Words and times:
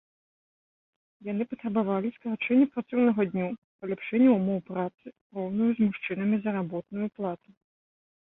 Яны 1.31 1.43
патрабавалі 1.51 2.09
скарачэння 2.15 2.67
працоўнага 2.77 3.21
дню, 3.35 3.47
паляпшэння 3.83 4.29
ўмоў 4.37 4.59
працы, 4.69 5.05
роўную 5.41 5.67
з 5.81 5.89
мужчынамі 5.91 6.37
заработную 6.47 7.07
плату. 7.21 7.49